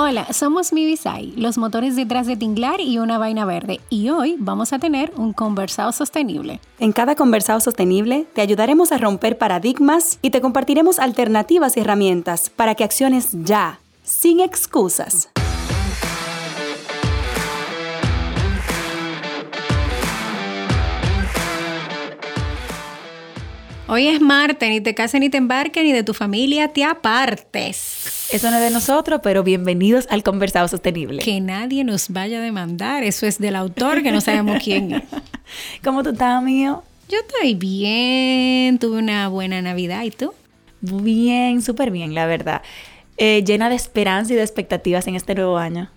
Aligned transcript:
Hola, 0.00 0.32
somos 0.32 0.72
Mibisai, 0.72 1.32
los 1.34 1.58
motores 1.58 1.96
detrás 1.96 2.28
de 2.28 2.36
Tinglar 2.36 2.80
y 2.80 2.98
una 2.98 3.18
vaina 3.18 3.44
verde, 3.44 3.80
y 3.90 4.10
hoy 4.10 4.36
vamos 4.38 4.72
a 4.72 4.78
tener 4.78 5.12
un 5.16 5.32
conversado 5.32 5.90
sostenible. 5.90 6.60
En 6.78 6.92
cada 6.92 7.16
conversado 7.16 7.58
sostenible 7.58 8.24
te 8.32 8.40
ayudaremos 8.40 8.92
a 8.92 8.98
romper 8.98 9.38
paradigmas 9.38 10.20
y 10.22 10.30
te 10.30 10.40
compartiremos 10.40 11.00
alternativas 11.00 11.76
y 11.76 11.80
herramientas 11.80 12.48
para 12.48 12.76
que 12.76 12.84
acciones 12.84 13.30
ya, 13.32 13.80
sin 14.04 14.38
excusas. 14.38 15.30
Hoy 23.88 24.06
es 24.06 24.20
martes, 24.20 24.70
ni 24.70 24.80
te 24.80 24.94
cases 24.94 25.20
ni 25.20 25.28
te 25.28 25.38
embarques, 25.38 25.82
ni 25.82 25.90
de 25.90 26.04
tu 26.04 26.14
familia 26.14 26.68
te 26.68 26.84
apartes. 26.84 27.97
Eso 28.30 28.50
no 28.50 28.56
es 28.58 28.62
de 28.62 28.70
nosotros, 28.70 29.20
pero 29.22 29.42
bienvenidos 29.42 30.06
al 30.10 30.22
Conversado 30.22 30.68
Sostenible. 30.68 31.22
Que 31.22 31.40
nadie 31.40 31.82
nos 31.84 32.10
vaya 32.10 32.38
a 32.38 32.42
demandar, 32.42 33.02
eso 33.02 33.26
es 33.26 33.38
del 33.38 33.56
autor 33.56 34.02
que 34.02 34.12
no 34.12 34.20
sabemos 34.20 34.62
quién 34.62 34.92
es. 34.92 35.02
¿Cómo 35.82 36.02
tú 36.02 36.10
estás, 36.10 36.36
amigo? 36.36 36.84
Yo 37.08 37.18
estoy 37.18 37.54
bien, 37.54 38.78
tuve 38.78 38.98
una 38.98 39.28
buena 39.28 39.62
Navidad, 39.62 40.02
¿y 40.02 40.10
tú? 40.10 40.34
Bien, 40.82 41.62
súper 41.62 41.90
bien, 41.90 42.14
la 42.14 42.26
verdad. 42.26 42.62
Eh, 43.16 43.42
llena 43.44 43.70
de 43.70 43.76
esperanza 43.76 44.34
y 44.34 44.36
de 44.36 44.42
expectativas 44.42 45.06
en 45.06 45.14
este 45.14 45.34
nuevo 45.34 45.56
año. 45.56 45.90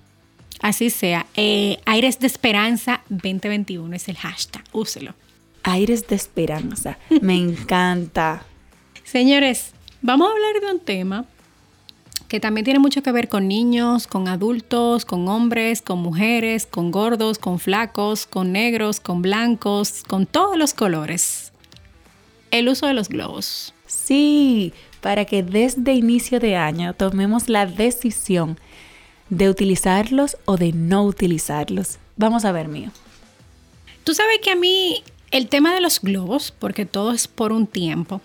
Así 0.62 0.90
sea. 0.90 1.26
Eh, 1.36 1.80
Aires 1.86 2.20
de 2.20 2.28
Esperanza 2.28 3.02
2021 3.10 3.94
es 3.96 4.08
el 4.08 4.18
hashtag, 4.18 4.64
úselo 4.72 5.14
aires 5.64 6.08
de 6.08 6.16
esperanza. 6.16 6.98
Me 7.22 7.36
encanta. 7.38 8.44
Señores, 9.04 9.72
vamos 10.02 10.30
a 10.30 10.32
hablar 10.32 10.62
de 10.62 10.74
un 10.74 10.80
tema 10.80 11.26
que 12.32 12.40
también 12.40 12.64
tiene 12.64 12.80
mucho 12.80 13.04
que 13.04 13.12
ver 13.12 13.28
con 13.28 13.50
niños, 13.50 14.08
con 14.08 14.30
adultos, 14.30 15.04
con 15.04 15.28
hombres, 15.28 15.82
con 15.82 16.00
mujeres, 16.00 16.66
con 16.66 16.90
gordos, 16.90 17.38
con 17.38 17.60
flacos, 17.60 18.26
con 18.26 18.54
negros, 18.54 19.02
con 19.02 19.22
blancos, 19.22 20.04
con 20.08 20.26
todos 20.26 20.58
los 20.58 20.74
colores. 20.74 21.52
El 22.50 22.70
uso 22.70 22.88
de 22.88 22.94
los 22.94 23.10
globos. 23.10 23.74
Sí, 23.86 24.72
para 25.02 25.26
que 25.26 25.44
desde 25.44 25.94
inicio 25.94 26.40
de 26.40 26.56
año 26.56 26.94
tomemos 26.94 27.50
la 27.50 27.66
decisión 27.66 28.58
de 29.30 29.50
utilizarlos 29.50 30.38
o 30.46 30.56
de 30.56 30.72
no 30.72 31.04
utilizarlos. 31.04 31.98
Vamos 32.16 32.46
a 32.46 32.54
ver, 32.54 32.70
mío. 32.70 32.92
Tú 34.06 34.14
sabes 34.14 34.40
que 34.42 34.52
a 34.52 34.56
mí 34.56 35.04
el 35.32 35.50
tema 35.50 35.74
de 35.74 35.82
los 35.82 36.00
globos, 36.00 36.54
porque 36.58 36.86
todo 36.86 37.12
es 37.12 37.28
por 37.28 37.52
un 37.52 37.68
tiempo. 37.68 38.22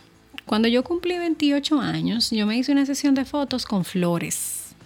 Cuando 0.47 0.69
yo 0.69 0.84
cumplí 0.84 1.19
28 1.19 1.80
años, 1.80 2.30
yo 2.30 2.47
me 2.47 2.56
hice 2.56 2.70
una 2.70 2.86
sesión 2.86 3.16
de 3.16 3.25
fotos 3.25 3.66
con 3.66 3.84
flores. 3.84 4.77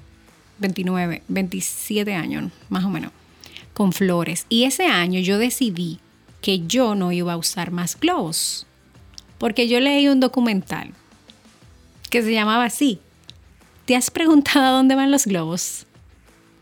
29, 0.58 1.22
27 1.28 2.14
años, 2.14 2.50
más 2.70 2.84
o 2.84 2.88
menos, 2.88 3.12
con 3.74 3.92
flores. 3.92 4.46
Y 4.48 4.64
ese 4.64 4.86
año 4.86 5.20
yo 5.20 5.38
decidí 5.38 6.00
que 6.40 6.66
yo 6.66 6.94
no 6.94 7.12
iba 7.12 7.34
a 7.34 7.36
usar 7.36 7.72
más 7.72 8.00
globos. 8.00 8.66
Porque 9.36 9.68
yo 9.68 9.80
leí 9.80 10.08
un 10.08 10.20
documental 10.20 10.92
que 12.08 12.22
se 12.22 12.32
llamaba 12.32 12.64
así. 12.64 12.98
¿Te 13.84 13.96
has 13.96 14.10
preguntado 14.10 14.64
a 14.64 14.70
dónde 14.70 14.94
van 14.94 15.10
los 15.10 15.26
globos? 15.26 15.86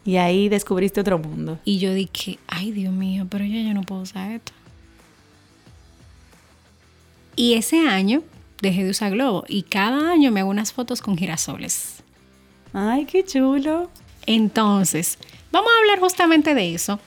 Y 0.05 0.17
ahí 0.17 0.49
descubriste 0.49 1.01
otro 1.01 1.21
mundo. 1.21 1.61
Y 1.65 1.79
yo 1.79 1.95
dije, 1.95 2.41
ay 2.49 2.73
Dios 2.73 2.93
mío, 2.93 3.29
pero 3.31 3.45
yo 3.45 3.61
ya 3.61 3.75
no 3.75 3.83
puedo 3.83 4.03
usar 4.03 4.33
esto. 4.33 4.53
Y 7.37 7.55
ese 7.55 7.87
año 7.87 8.25
dejé 8.61 8.85
de 8.85 8.91
usar 8.91 9.13
globo 9.13 9.45
y 9.49 9.63
cada 9.63 10.11
año 10.11 10.31
me 10.31 10.41
hago 10.41 10.51
unas 10.51 10.73
fotos 10.73 11.01
con 11.01 11.17
girasoles. 11.17 12.03
Ay, 12.73 13.05
qué 13.07 13.25
chulo. 13.25 13.91
Entonces, 14.27 15.19
vamos 15.51 15.71
a 15.73 15.81
hablar 15.81 16.01
justamente 16.01 16.55
de 16.55 16.75
eso. 16.75 17.01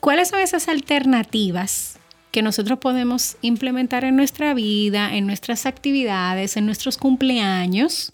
¿Cuáles 0.00 0.28
son 0.28 0.40
esas 0.40 0.68
alternativas 0.68 1.98
que 2.30 2.42
nosotros 2.42 2.78
podemos 2.78 3.36
implementar 3.40 4.04
en 4.04 4.16
nuestra 4.16 4.54
vida, 4.54 5.14
en 5.14 5.26
nuestras 5.26 5.66
actividades, 5.66 6.56
en 6.56 6.66
nuestros 6.66 6.98
cumpleaños, 6.98 8.12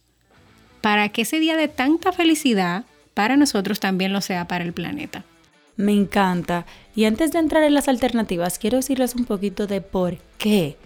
para 0.80 1.08
que 1.08 1.22
ese 1.22 1.40
día 1.40 1.56
de 1.56 1.68
tanta 1.68 2.12
felicidad 2.12 2.84
para 3.14 3.36
nosotros 3.36 3.80
también 3.80 4.12
lo 4.12 4.20
sea 4.20 4.46
para 4.46 4.64
el 4.64 4.72
planeta? 4.72 5.24
Me 5.76 5.92
encanta. 5.92 6.66
Y 6.94 7.04
antes 7.06 7.32
de 7.32 7.38
entrar 7.38 7.64
en 7.64 7.74
las 7.74 7.88
alternativas, 7.88 8.58
quiero 8.58 8.76
decirles 8.76 9.14
un 9.14 9.24
poquito 9.24 9.66
de 9.66 9.80
por 9.80 10.18
qué 10.38 10.76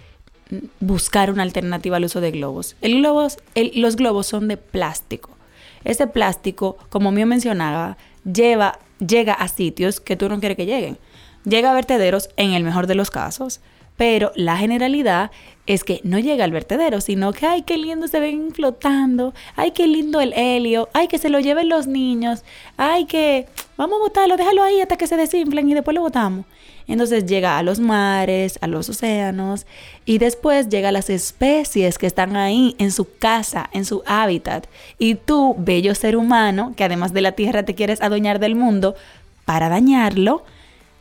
buscar 0.80 1.30
una 1.30 1.42
alternativa 1.42 1.96
al 1.96 2.04
uso 2.04 2.20
de 2.20 2.30
globos. 2.30 2.76
El 2.80 2.98
globos, 2.98 3.38
los 3.74 3.96
globos 3.96 4.26
son 4.26 4.48
de 4.48 4.56
plástico. 4.56 5.30
Ese 5.84 6.06
plástico, 6.06 6.76
como 6.88 7.12
mío 7.12 7.26
mencionaba, 7.26 7.96
lleva, 8.24 8.78
llega 8.98 9.32
a 9.32 9.48
sitios 9.48 10.00
que 10.00 10.16
tú 10.16 10.28
no 10.28 10.40
quieres 10.40 10.56
que 10.56 10.66
lleguen. 10.66 10.98
Llega 11.44 11.70
a 11.70 11.74
vertederos 11.74 12.30
en 12.36 12.52
el 12.52 12.64
mejor 12.64 12.86
de 12.86 12.94
los 12.94 13.10
casos, 13.10 13.60
pero 13.98 14.30
la 14.36 14.56
generalidad 14.56 15.32
es 15.66 15.84
que 15.84 16.00
no 16.04 16.18
llega 16.18 16.44
al 16.44 16.52
vertedero, 16.52 17.00
sino 17.02 17.32
que, 17.32 17.46
ay, 17.46 17.62
qué 17.62 17.76
lindo 17.76 18.06
se 18.06 18.20
ven 18.20 18.52
flotando, 18.52 19.34
ay, 19.56 19.72
qué 19.72 19.86
lindo 19.86 20.20
el 20.20 20.32
helio, 20.34 20.88
ay, 20.94 21.08
que 21.08 21.18
se 21.18 21.28
lo 21.28 21.40
lleven 21.40 21.68
los 21.68 21.88
niños, 21.88 22.44
ay, 22.76 23.04
que 23.04 23.46
vamos 23.76 23.96
a 23.96 24.04
botarlo, 24.04 24.36
déjalo 24.36 24.62
ahí 24.62 24.80
hasta 24.80 24.96
que 24.96 25.08
se 25.08 25.16
desinflen 25.16 25.68
y 25.68 25.74
después 25.74 25.94
lo 25.96 26.00
botamos. 26.00 26.46
Entonces 26.86 27.26
llega 27.26 27.58
a 27.58 27.62
los 27.64 27.80
mares, 27.80 28.58
a 28.62 28.68
los 28.68 28.88
océanos 28.88 29.66
y 30.06 30.18
después 30.18 30.68
llega 30.68 30.88
a 30.88 30.92
las 30.92 31.10
especies 31.10 31.98
que 31.98 32.06
están 32.06 32.36
ahí 32.36 32.76
en 32.78 32.92
su 32.92 33.06
casa, 33.18 33.68
en 33.72 33.84
su 33.84 34.02
hábitat. 34.06 34.68
Y 34.96 35.16
tú, 35.16 35.56
bello 35.58 35.94
ser 35.96 36.16
humano, 36.16 36.72
que 36.76 36.84
además 36.84 37.12
de 37.12 37.20
la 37.20 37.32
tierra 37.32 37.64
te 37.64 37.74
quieres 37.74 38.00
adueñar 38.00 38.38
del 38.38 38.54
mundo, 38.54 38.94
para 39.44 39.68
dañarlo, 39.68 40.44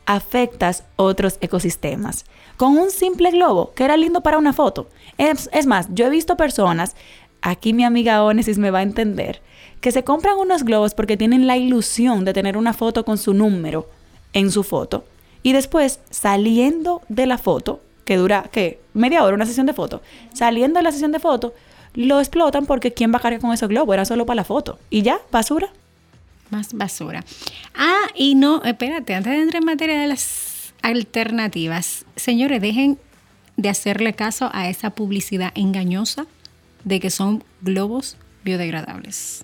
afectas 0.07 0.85
otros 0.95 1.37
ecosistemas. 1.41 2.25
Con 2.55 2.77
un 2.77 2.89
simple 2.89 3.29
globo, 3.29 3.73
que 3.75 3.83
era 3.83 3.97
lindo 3.97 4.21
para 4.21 4.39
una 4.39 4.53
foto. 4.53 4.87
Es, 5.19 5.67
más, 5.67 5.89
yo 5.91 6.07
he 6.07 6.09
visto 6.09 6.37
personas, 6.37 6.95
aquí 7.41 7.73
mi 7.73 7.83
amiga 7.83 8.23
Onesis 8.23 8.57
me 8.57 8.71
va 8.71 8.79
a 8.79 8.83
entender, 8.83 9.41
que 9.81 9.91
se 9.91 10.03
compran 10.03 10.37
unos 10.39 10.63
globos 10.63 10.95
porque 10.95 11.17
tienen 11.17 11.45
la 11.45 11.57
ilusión 11.57 12.25
de 12.25 12.33
tener 12.33 12.57
una 12.57 12.73
foto 12.73 13.05
con 13.05 13.19
su 13.19 13.33
número 13.33 13.89
en 14.33 14.49
su 14.49 14.63
foto. 14.63 15.05
Y 15.43 15.53
después, 15.53 15.99
saliendo 16.09 17.01
de 17.09 17.27
la 17.27 17.37
foto, 17.37 17.81
que 18.05 18.17
dura, 18.17 18.49
¿qué? 18.51 18.79
Media 18.93 19.23
hora 19.23 19.35
una 19.35 19.45
sesión 19.45 19.65
de 19.65 19.73
foto. 19.73 20.01
Saliendo 20.33 20.79
de 20.79 20.83
la 20.83 20.91
sesión 20.91 21.11
de 21.11 21.19
foto, 21.19 21.53
lo 21.93 22.19
explotan 22.19 22.65
porque 22.65 22.93
¿quién 22.93 23.13
va 23.13 23.17
a 23.17 23.21
cargar 23.21 23.41
con 23.41 23.53
ese 23.53 23.67
globo? 23.67 23.93
Era 23.93 24.05
solo 24.05 24.25
para 24.25 24.37
la 24.37 24.43
foto. 24.45 24.79
Y 24.89 25.01
ya, 25.01 25.19
basura 25.31 25.69
más 26.51 26.73
basura. 26.73 27.23
Ah, 27.75 28.07
y 28.15 28.35
no, 28.35 28.63
espérate, 28.63 29.13
antes 29.15 29.33
de 29.33 29.41
entrar 29.41 29.61
en 29.61 29.65
materia 29.65 29.99
de 29.99 30.07
las 30.07 30.73
alternativas, 30.81 32.05
señores, 32.15 32.61
dejen 32.61 32.97
de 33.55 33.69
hacerle 33.69 34.13
caso 34.13 34.49
a 34.53 34.69
esa 34.69 34.91
publicidad 34.91 35.51
engañosa 35.55 36.27
de 36.83 36.99
que 36.99 37.09
son 37.09 37.43
globos 37.61 38.17
biodegradables. 38.43 39.43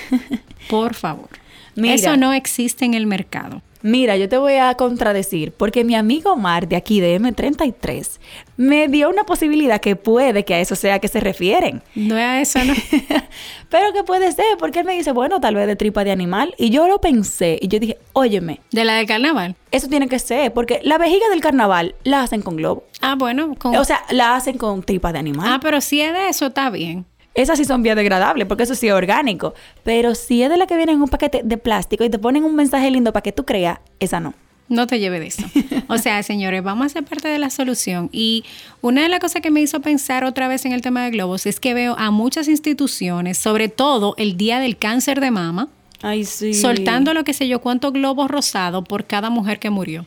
Por 0.70 0.94
favor. 0.94 1.28
Eso 1.76 2.16
no 2.16 2.32
existe 2.32 2.84
en 2.84 2.94
el 2.94 3.06
mercado. 3.06 3.62
Mira, 3.82 4.16
yo 4.16 4.28
te 4.28 4.38
voy 4.38 4.54
a 4.54 4.74
contradecir, 4.74 5.52
porque 5.52 5.84
mi 5.84 5.94
amigo 5.94 6.32
Omar 6.32 6.68
de 6.68 6.76
aquí 6.76 7.00
de 7.00 7.20
M33 7.20 8.18
me 8.56 8.88
dio 8.88 9.08
una 9.08 9.24
posibilidad 9.24 9.80
que 9.80 9.94
puede 9.94 10.44
que 10.44 10.54
a 10.54 10.60
eso 10.60 10.74
sea 10.74 10.98
que 10.98 11.08
se 11.08 11.20
refieren. 11.20 11.82
No 11.94 12.18
es 12.18 12.24
a 12.24 12.40
eso, 12.40 12.64
no. 12.64 12.74
Pero 13.68 13.92
que 13.92 14.02
puede 14.02 14.32
ser, 14.32 14.56
porque 14.58 14.80
él 14.80 14.84
me 14.84 14.94
dice, 14.94 15.12
bueno, 15.12 15.40
tal 15.40 15.54
vez 15.54 15.66
de 15.66 15.76
tripa 15.76 16.02
de 16.02 16.10
animal. 16.10 16.54
Y 16.58 16.70
yo 16.70 16.88
lo 16.88 17.00
pensé, 17.00 17.58
y 17.60 17.68
yo 17.68 17.78
dije, 17.78 17.98
óyeme. 18.14 18.60
¿De 18.72 18.84
la 18.84 18.94
del 18.94 19.06
carnaval? 19.06 19.54
Eso 19.70 19.88
tiene 19.88 20.08
que 20.08 20.18
ser, 20.18 20.52
porque 20.52 20.80
la 20.82 20.98
vejiga 20.98 21.28
del 21.28 21.40
carnaval 21.40 21.94
la 22.02 22.22
hacen 22.22 22.42
con 22.42 22.56
globo. 22.56 22.84
Ah, 23.00 23.14
bueno. 23.16 23.54
Con... 23.58 23.76
O 23.76 23.84
sea, 23.84 24.02
la 24.10 24.34
hacen 24.34 24.58
con 24.58 24.82
tripa 24.82 25.12
de 25.12 25.20
animal. 25.20 25.48
Ah, 25.48 25.60
pero 25.62 25.80
si 25.80 26.00
es 26.00 26.12
de 26.12 26.28
eso, 26.28 26.46
está 26.46 26.70
bien. 26.70 27.06
Esas 27.38 27.56
sí 27.56 27.64
son 27.64 27.84
biodegradables, 27.84 28.48
porque 28.48 28.64
eso 28.64 28.74
sí 28.74 28.88
es 28.88 28.92
orgánico. 28.92 29.54
Pero 29.84 30.16
si 30.16 30.42
es 30.42 30.50
de 30.50 30.56
la 30.56 30.66
que 30.66 30.76
viene 30.76 30.90
en 30.90 31.00
un 31.00 31.08
paquete 31.08 31.42
de 31.44 31.56
plástico 31.56 32.02
y 32.02 32.10
te 32.10 32.18
ponen 32.18 32.42
un 32.42 32.56
mensaje 32.56 32.90
lindo 32.90 33.12
para 33.12 33.22
que 33.22 33.30
tú 33.30 33.44
creas, 33.44 33.78
esa 34.00 34.18
no. 34.18 34.34
No 34.68 34.88
te 34.88 34.98
lleve 34.98 35.20
de 35.20 35.28
eso. 35.28 35.44
O 35.86 35.98
sea, 35.98 36.20
señores, 36.24 36.64
vamos 36.64 36.86
a 36.86 36.88
ser 36.88 37.04
parte 37.04 37.28
de 37.28 37.38
la 37.38 37.50
solución. 37.50 38.10
Y 38.10 38.44
una 38.80 39.04
de 39.04 39.08
las 39.08 39.20
cosas 39.20 39.40
que 39.40 39.52
me 39.52 39.60
hizo 39.60 39.80
pensar 39.80 40.24
otra 40.24 40.48
vez 40.48 40.64
en 40.64 40.72
el 40.72 40.82
tema 40.82 41.04
de 41.04 41.10
globos 41.12 41.46
es 41.46 41.60
que 41.60 41.74
veo 41.74 41.94
a 41.96 42.10
muchas 42.10 42.48
instituciones, 42.48 43.38
sobre 43.38 43.68
todo 43.68 44.14
el 44.18 44.36
Día 44.36 44.58
del 44.58 44.76
Cáncer 44.76 45.20
de 45.20 45.30
Mama, 45.30 45.68
Ay, 46.02 46.24
sí. 46.24 46.54
soltando 46.54 47.14
lo 47.14 47.22
que 47.22 47.34
sé 47.34 47.46
yo, 47.46 47.60
cuántos 47.60 47.92
globos 47.92 48.28
rosados 48.28 48.84
por 48.84 49.04
cada 49.04 49.30
mujer 49.30 49.60
que 49.60 49.70
murió. 49.70 50.04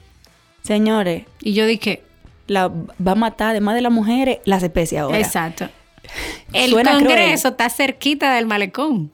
Señores. 0.64 1.24
Y 1.42 1.54
yo 1.54 1.66
dije, 1.66 2.04
la 2.48 2.68
va 2.68 3.14
a 3.14 3.16
matar, 3.16 3.52
además 3.52 3.76
de 3.76 3.82
las 3.84 3.92
mujeres, 3.94 4.40
las 4.44 4.64
especies 4.64 5.00
ahora. 5.00 5.18
Exacto. 5.18 5.70
El 6.54 6.72
Suena 6.72 6.94
Congreso 6.94 7.50
está 7.50 7.70
cerquita 7.70 8.34
del 8.34 8.46
malecón. 8.46 9.12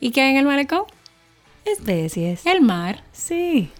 ¿Y 0.00 0.10
qué 0.10 0.22
hay 0.22 0.30
en 0.30 0.36
el 0.38 0.46
malecón? 0.46 0.84
Especies. 1.64 2.44
El 2.46 2.62
mar. 2.62 3.02
Sí. 3.12 3.70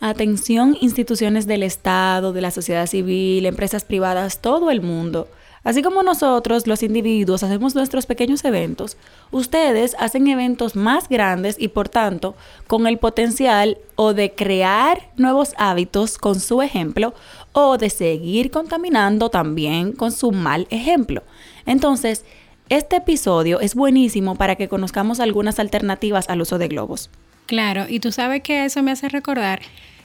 Atención, 0.00 0.76
instituciones 0.80 1.46
del 1.46 1.62
Estado, 1.62 2.32
de 2.32 2.40
la 2.40 2.50
sociedad 2.50 2.86
civil, 2.86 3.46
empresas 3.46 3.84
privadas, 3.84 4.40
todo 4.40 4.70
el 4.70 4.82
mundo. 4.82 5.28
Así 5.64 5.82
como 5.82 6.02
nosotros, 6.02 6.66
los 6.66 6.82
individuos, 6.82 7.42
hacemos 7.42 7.74
nuestros 7.74 8.04
pequeños 8.04 8.44
eventos, 8.44 8.98
ustedes 9.30 9.96
hacen 9.98 10.28
eventos 10.28 10.76
más 10.76 11.08
grandes 11.08 11.56
y 11.58 11.68
por 11.68 11.88
tanto 11.88 12.34
con 12.66 12.86
el 12.86 12.98
potencial 12.98 13.78
o 13.96 14.12
de 14.12 14.34
crear 14.34 15.10
nuevos 15.16 15.54
hábitos 15.56 16.18
con 16.18 16.38
su 16.38 16.60
ejemplo 16.60 17.14
o 17.54 17.78
de 17.78 17.88
seguir 17.88 18.50
contaminando 18.50 19.30
también 19.30 19.92
con 19.92 20.12
su 20.12 20.32
mal 20.32 20.66
ejemplo. 20.70 21.22
Entonces, 21.64 22.24
este 22.68 22.96
episodio 22.96 23.60
es 23.60 23.74
buenísimo 23.74 24.34
para 24.34 24.56
que 24.56 24.68
conozcamos 24.68 25.20
algunas 25.20 25.58
alternativas 25.58 26.28
al 26.28 26.42
uso 26.42 26.58
de 26.58 26.68
globos. 26.68 27.10
Claro, 27.46 27.86
y 27.88 28.00
tú 28.00 28.10
sabes 28.10 28.42
que 28.42 28.64
eso 28.64 28.82
me 28.82 28.90
hace 28.90 29.08
recordar 29.08 29.60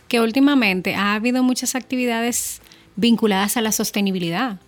que 0.07 0.21
últimamente 0.21 0.95
ha 0.95 1.15
habido 1.15 1.41
muchas 1.43 1.75
actividades 1.75 2.61
vinculadas 2.95 3.57
a 3.57 3.61
la 3.61 3.71
sostenibilidad. 3.71 4.59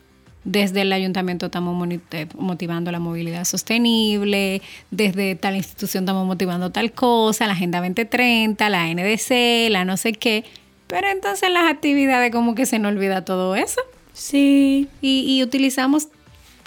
Desde 0.43 0.81
el 0.81 0.91
ayuntamiento 0.91 1.47
estamos 1.47 1.87
eh, 2.11 2.27
motivando 2.35 2.91
la 2.91 2.99
movilidad 2.99 3.43
sostenible, 3.45 4.61
desde 4.89 5.35
tal 5.35 5.55
institución 5.55 6.03
estamos 6.03 6.25
motivando 6.25 6.71
tal 6.71 6.93
cosa, 6.93 7.45
la 7.45 7.53
Agenda 7.53 7.79
2030, 7.79 8.69
la 8.69 8.87
NDC, 8.87 9.69
la 9.69 9.85
no 9.85 9.97
sé 9.97 10.13
qué. 10.13 10.45
Pero 10.91 11.07
entonces 11.09 11.43
en 11.43 11.55
las 11.55 11.71
actividades 11.71 12.31
como 12.31 12.53
que 12.53 12.67
se 12.67 12.77
nos 12.77 12.91
olvida 12.91 13.25
todo 13.25 13.55
eso 13.55 13.81
Sí, 14.13 14.88
y, 15.01 15.25
y 15.27 15.43
utilizamos 15.43 16.09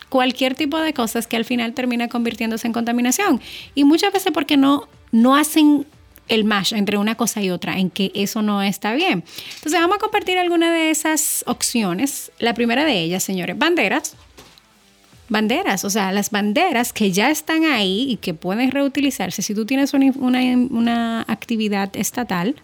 cualquier 0.08 0.54
tipo 0.54 0.78
de 0.78 0.94
cosas 0.94 1.26
que 1.26 1.36
al 1.36 1.44
final 1.44 1.74
termina 1.74 2.08
convirtiéndose 2.08 2.66
en 2.66 2.72
contaminación. 2.72 3.40
Y 3.74 3.84
muchas 3.84 4.12
veces 4.12 4.32
porque 4.32 4.56
no, 4.56 4.88
no 5.12 5.36
hacen 5.36 5.86
el 6.28 6.44
match 6.44 6.72
entre 6.72 6.96
una 6.96 7.16
cosa 7.16 7.42
y 7.42 7.50
otra, 7.50 7.78
en 7.78 7.90
que 7.90 8.10
eso 8.14 8.40
no 8.40 8.62
está 8.62 8.94
bien. 8.94 9.24
Entonces 9.56 9.80
vamos 9.80 9.96
a 9.96 10.00
compartir 10.00 10.38
algunas 10.38 10.70
de 10.70 10.90
esas 10.90 11.44
opciones. 11.46 12.32
La 12.38 12.54
primera 12.54 12.84
de 12.84 13.00
ellas, 13.00 13.22
señores, 13.22 13.58
banderas. 13.58 14.16
Banderas, 15.28 15.84
o 15.84 15.90
sea, 15.90 16.12
las 16.12 16.30
banderas 16.30 16.92
que 16.92 17.10
ya 17.10 17.30
están 17.30 17.64
ahí 17.64 18.06
y 18.08 18.16
que 18.16 18.34
pueden 18.34 18.70
reutilizarse. 18.70 19.42
Si 19.42 19.54
tú 19.54 19.66
tienes 19.66 19.94
una, 19.94 20.12
una, 20.16 20.40
una 20.70 21.22
actividad 21.28 21.94
estatal, 21.96 22.56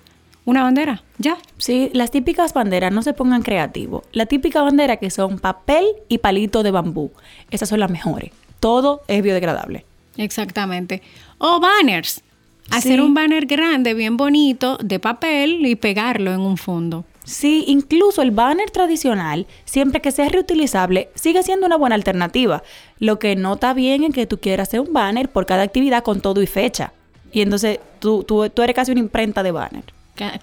una 0.50 0.62
bandera, 0.62 1.02
ya. 1.18 1.36
sí, 1.58 1.90
las 1.94 2.10
típicas 2.10 2.52
banderas 2.52 2.92
no 2.92 3.02
se 3.02 3.12
pongan 3.14 3.42
creativos. 3.42 4.04
La 4.12 4.26
típica 4.26 4.62
bandera 4.62 4.96
que 4.96 5.10
son 5.10 5.38
papel 5.38 5.84
y 6.08 6.18
palito 6.18 6.62
de 6.62 6.70
bambú. 6.70 7.10
Esas 7.50 7.68
son 7.68 7.80
las 7.80 7.90
mejores. 7.90 8.32
Todo 8.60 9.02
es 9.08 9.22
biodegradable. 9.22 9.84
Exactamente. 10.16 11.02
O 11.38 11.60
banners. 11.60 12.22
Hacer 12.70 12.96
Sí. 12.96 13.00
un 13.00 13.14
banner 13.14 13.46
grande, 13.46 13.94
bien 13.94 14.16
bonito, 14.16 14.76
de 14.82 15.00
papel 15.00 15.64
y 15.66 15.74
pegarlo 15.74 16.32
en 16.32 16.40
un 16.40 16.56
fondo. 16.56 17.04
Sí, 17.24 17.64
incluso 17.66 18.22
el 18.22 18.30
banner 18.30 18.70
tradicional, 18.70 19.46
siempre 19.64 20.00
que 20.00 20.10
sea 20.12 20.28
reutilizable, 20.28 21.08
sigue 21.14 21.42
siendo 21.42 21.66
una 21.66 21.76
buena 21.76 21.94
alternativa. 21.96 22.62
Lo 22.98 23.18
que 23.18 23.34
no 23.36 23.54
está 23.54 23.72
bien 23.74 24.04
es 24.04 24.14
que 24.14 24.26
tú 24.26 24.38
quieras 24.38 24.68
hacer 24.68 24.80
un 24.80 24.92
banner 24.92 25.28
por 25.28 25.46
cada 25.46 25.62
actividad 25.62 26.02
con 26.02 26.20
todo 26.20 26.42
y 26.42 26.46
fecha. 26.46 26.92
Y 27.32 27.42
entonces 27.42 27.78
tú, 27.98 28.24
tú, 28.24 28.48
tú 28.50 28.62
eres 28.62 28.74
casi 28.76 28.90
una 28.92 29.00
imprenta 29.00 29.42
de 29.42 29.52
banner. 29.52 29.84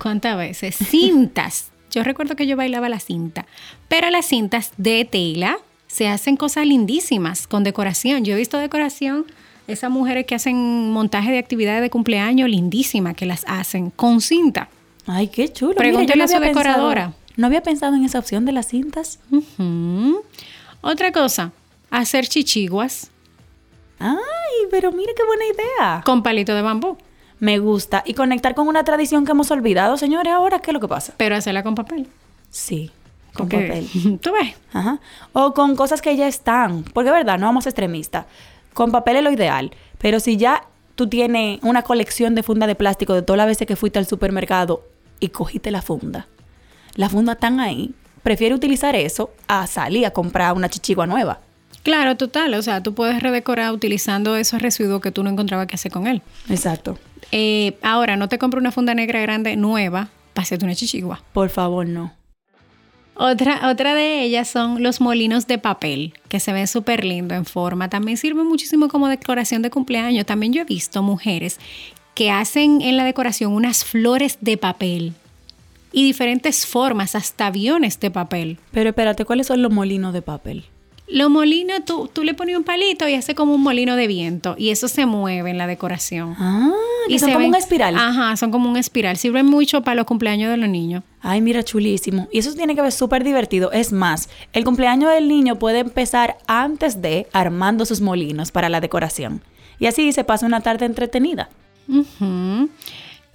¿Cuántas 0.02 0.38
veces? 0.38 0.76
Cintas. 0.90 1.72
Yo 1.92 2.04
recuerdo 2.04 2.36
que 2.36 2.46
yo 2.48 2.58
bailaba 2.58 2.90
la 2.90 3.00
cinta. 3.00 3.46
Pero 3.88 4.10
las 4.10 4.26
cintas 4.26 4.72
de 4.78 5.06
tela 5.06 5.58
se 5.88 6.08
hacen 6.08 6.36
cosas 6.38 6.66
lindísimas 6.68 7.48
con 7.48 7.64
decoración. 7.64 8.26
Yo 8.26 8.34
he 8.34 8.38
visto 8.38 8.58
decoración, 8.58 9.26
esas 9.68 9.90
mujeres 9.90 10.26
que 10.26 10.36
hacen 10.36 10.92
montaje 10.92 11.32
de 11.32 11.38
actividades 11.38 11.82
de 11.82 11.90
cumpleaños 11.90 12.50
lindísimas 12.50 13.16
que 13.16 13.26
las 13.26 13.44
hacen 13.48 13.90
con 13.90 14.20
cinta. 14.22 14.70
Ay, 15.06 15.30
qué 15.30 15.52
chulo. 15.52 15.76
Pregúntale 15.76 16.24
a 16.24 16.28
su 16.28 16.34
pensado- 16.34 16.48
decoradora. 16.48 17.14
no 17.38 17.48
había 17.48 17.64
pensado 17.64 17.96
en 17.96 18.04
esa 18.04 18.20
opción 18.20 18.44
de 18.46 18.52
las 18.52 18.68
cintas. 18.68 19.20
Otra 20.82 21.12
cosa, 21.12 21.52
hacer 21.90 22.28
chichiguas 22.28 23.10
Ay, 24.00 24.16
pero 24.70 24.92
mira 24.92 25.12
qué 25.16 25.24
buena 25.26 25.44
idea. 25.46 26.02
con 26.06 26.22
palito 26.22 26.54
de 26.54 26.62
bambú, 26.62 26.98
Me 27.40 27.60
gusta. 27.60 28.04
Y 28.06 28.14
conectar 28.14 28.56
con 28.56 28.68
una 28.68 28.84
tradición 28.84 29.26
que 29.26 29.32
hemos 29.32 29.52
olvidado, 29.52 29.98
señores, 29.98 30.34
ahora, 30.34 30.60
¿qué 30.60 30.72
es 30.72 30.74
lo 30.74 30.80
que 30.80 30.88
pasa? 30.88 31.14
pero 31.18 31.36
hacerla 31.36 31.64
con 31.64 31.76
papel. 31.76 32.08
Sí, 32.50 32.92
con 33.34 33.48
papel. 33.48 33.88
Tú 34.22 34.32
ves. 34.34 34.56
Ajá. 34.74 35.00
O 35.34 35.54
con 35.54 35.76
cosas 35.76 36.02
que 36.02 36.16
ya 36.16 36.28
están. 36.28 36.84
Porque, 36.84 37.12
verdad, 37.12 37.38
no 37.38 37.46
vamos 37.46 37.68
extremistas. 37.68 38.26
Con 38.74 38.92
papel 38.92 39.18
es 39.18 39.24
lo 39.24 39.32
ideal. 39.32 39.72
Pero 39.98 40.20
si 40.20 40.38
ya 40.38 40.64
tú 40.96 41.08
tienes 41.08 41.60
una 41.62 41.84
colección 41.84 42.34
de 42.36 42.44
funda 42.44 42.66
de 42.68 42.76
plástico 42.76 43.14
de 43.14 43.22
todas 43.22 43.38
las 43.38 43.48
veces 43.48 43.68
que 43.68 43.76
fuiste 43.76 44.00
al 44.00 44.08
supermercado 44.08 44.84
y 45.20 45.30
cogiste 45.30 45.72
la 45.72 45.82
funda, 45.82 46.28
la 46.96 47.10
funda 47.10 47.34
están 47.34 47.60
ahí, 47.60 47.94
prefiere 48.24 48.56
utilizar 48.56 48.96
eso 48.96 49.32
a 49.48 49.68
salir 49.68 50.06
a 50.06 50.12
comprar 50.12 50.54
una 50.54 50.70
chichigua 50.70 51.06
nueva. 51.06 51.40
Claro, 51.88 52.18
total. 52.18 52.54
O 52.56 52.62
sea, 52.62 52.84
tú 52.84 52.94
puedes 52.94 53.24
redecorar 53.24 53.72
utilizando 53.72 54.36
esos 54.36 54.62
residuos 54.62 55.00
que 55.00 55.10
tú 55.10 55.24
no 55.24 55.30
encontrabas 55.30 55.68
que 55.68 55.76
hacer 55.76 55.90
con 55.90 56.06
él. 56.06 56.22
Exacto. 56.50 57.00
Eh, 57.32 57.78
ahora, 57.82 58.18
no 58.18 58.28
te 58.28 58.38
compro 58.38 58.60
una 58.60 58.74
funda 58.74 58.94
negra 58.94 59.22
grande 59.22 59.56
nueva 59.56 60.10
para 60.34 60.44
hacerte 60.44 60.66
una 60.66 60.76
chichigua. 60.76 61.24
Por 61.32 61.48
favor, 61.48 61.88
no. 61.88 62.12
Otra, 63.16 63.70
otra 63.70 63.96
de 63.96 64.22
ellas 64.22 64.50
son 64.50 64.84
los 64.84 65.00
molinos 65.00 65.48
de 65.48 65.60
papel, 65.60 66.14
que 66.28 66.42
se 66.42 66.52
ven 66.52 66.68
súper 66.68 67.06
lindo 67.06 67.36
en 67.36 67.46
forma. 67.46 67.90
También 67.90 68.18
sirven 68.18 68.48
muchísimo 68.48 68.90
como 68.90 69.08
decoración 69.08 69.62
de 69.62 69.70
cumpleaños. 69.70 70.26
También 70.26 70.52
yo 70.52 70.64
he 70.64 70.66
visto 70.66 71.02
mujeres 71.02 71.58
que 72.16 72.32
hacen 72.32 72.82
en 72.82 72.98
la 72.98 73.06
decoración 73.06 73.54
unas 73.54 73.86
flores 73.86 74.40
de 74.42 74.58
papel 74.58 75.14
y 75.94 76.04
diferentes 76.04 76.66
formas, 76.66 77.16
hasta 77.16 77.48
aviones 77.48 77.98
de 78.02 78.12
papel. 78.12 78.60
Pero 78.72 78.90
espérate, 78.90 79.24
¿cuáles 79.24 79.48
son 79.48 79.62
los 79.62 79.72
molinos 79.72 80.12
de 80.12 80.22
papel? 80.22 80.66
Los 81.10 81.30
molinos, 81.30 81.86
tú, 81.86 82.10
tú 82.12 82.24
le 82.24 82.34
pones 82.34 82.58
un 82.58 82.64
palito 82.66 83.08
y 83.08 83.14
hace 83.14 83.34
como 83.34 83.54
un 83.56 83.62
molino 83.64 83.96
de 83.96 84.08
viento 84.08 84.56
y 84.58 84.72
eso 84.72 84.90
se 84.90 85.06
mueve 85.06 85.50
en 85.52 85.58
la 85.58 85.66
decoración. 85.66 86.36
Ah, 86.38 86.72
y 87.08 87.18
son 87.20 87.28
se 87.30 87.34
como 87.34 87.40
ven- 87.44 87.50
una 87.50 87.58
espiral. 87.60 87.96
Ajá, 87.98 88.36
son 88.36 88.52
como 88.52 88.70
una 88.70 88.80
espiral. 88.82 89.16
Sirven 89.16 89.46
mucho 89.46 89.82
para 89.84 89.96
los 89.96 90.06
cumpleaños 90.06 90.52
de 90.52 90.58
los 90.58 90.68
niños. 90.68 91.04
Ay, 91.22 91.40
mira, 91.40 91.64
chulísimo. 91.64 92.28
Y 92.32 92.40
eso 92.40 92.54
tiene 92.56 92.76
que 92.76 92.82
ver 92.82 92.92
súper 92.92 93.24
divertido. 93.24 93.72
Es 93.72 93.94
más, 93.94 94.28
el 94.52 94.66
cumpleaños 94.66 95.10
del 95.14 95.30
niño 95.30 95.58
puede 95.60 95.80
empezar 95.80 96.38
antes 96.46 97.02
de 97.02 97.28
armando 97.32 97.86
sus 97.86 98.02
molinos 98.02 98.52
para 98.52 98.68
la 98.68 98.82
decoración. 98.82 99.42
Y 99.80 99.86
así 99.86 100.12
se 100.12 100.26
pasa 100.26 100.46
una 100.46 100.60
tarde 100.60 100.86
entretenida. 100.86 101.50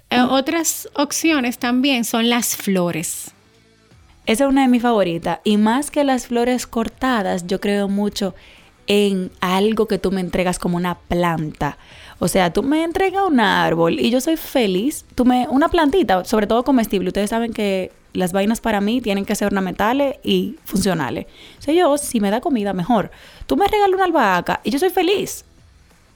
Eh, 0.09 0.21
otras 0.29 0.87
opciones 0.93 1.57
también 1.57 2.05
son 2.05 2.29
las 2.29 2.55
flores. 2.55 3.32
Esa 4.25 4.45
es 4.45 4.49
una 4.49 4.61
de 4.61 4.67
mis 4.69 4.81
favoritas. 4.81 5.39
Y 5.43 5.57
más 5.57 5.91
que 5.91 6.03
las 6.03 6.27
flores 6.27 6.65
cortadas, 6.65 7.45
yo 7.45 7.59
creo 7.59 7.89
mucho 7.89 8.33
en 8.87 9.31
algo 9.41 9.87
que 9.87 9.97
tú 9.97 10.11
me 10.11 10.21
entregas 10.21 10.59
como 10.59 10.77
una 10.77 10.95
planta. 10.95 11.77
O 12.19 12.27
sea, 12.27 12.53
tú 12.53 12.63
me 12.63 12.83
entregas 12.83 13.23
un 13.27 13.39
árbol 13.39 13.99
y 13.99 14.09
yo 14.09 14.21
soy 14.21 14.37
feliz. 14.37 15.05
Tú 15.15 15.25
me, 15.25 15.47
una 15.49 15.67
plantita, 15.67 16.23
sobre 16.23 16.47
todo 16.47 16.63
comestible. 16.63 17.09
Ustedes 17.09 17.29
saben 17.29 17.51
que 17.51 17.91
las 18.13 18.31
vainas 18.31 18.61
para 18.61 18.79
mí 18.79 19.01
tienen 19.01 19.25
que 19.25 19.35
ser 19.35 19.47
ornamentales 19.47 20.15
y 20.23 20.55
funcionales. 20.63 21.25
O 21.59 21.61
sea, 21.61 21.73
yo, 21.73 21.97
si 21.97 22.21
me 22.21 22.31
da 22.31 22.39
comida, 22.39 22.71
mejor. 22.71 23.11
Tú 23.45 23.57
me 23.57 23.67
regalas 23.67 23.95
una 23.95 24.05
albahaca 24.05 24.61
y 24.63 24.69
yo 24.69 24.79
soy 24.79 24.89
feliz. 24.89 25.43